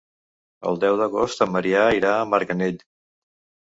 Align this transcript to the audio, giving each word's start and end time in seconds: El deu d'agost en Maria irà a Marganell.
El 0.71 0.79
deu 0.85 0.97
d'agost 1.03 1.45
en 1.49 1.53
Maria 1.59 1.87
irà 2.01 2.17
a 2.19 2.27
Marganell. 2.35 2.85